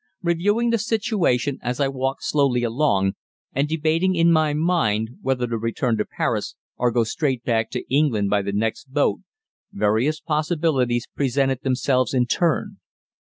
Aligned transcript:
Reviewing 0.23 0.71
the 0.71 0.79
situation, 0.79 1.59
as 1.61 1.79
I 1.79 1.87
walked 1.87 2.23
slowly 2.23 2.63
along, 2.63 3.13
and 3.53 3.67
debating 3.69 4.15
in 4.15 4.31
my 4.31 4.51
mind 4.51 5.09
whether 5.21 5.45
to 5.45 5.59
return 5.59 5.95
to 5.97 6.05
Paris 6.05 6.55
or 6.75 6.89
go 6.89 7.03
straight 7.03 7.43
back 7.43 7.69
to 7.69 7.83
England 7.87 8.31
by 8.31 8.41
the 8.41 8.51
next 8.51 8.91
boat, 8.91 9.19
various 9.71 10.19
possibilities 10.19 11.07
presented 11.15 11.61
themselves 11.61 12.15
in 12.15 12.25
turn. 12.25 12.77